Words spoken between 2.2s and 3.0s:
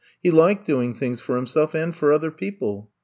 people.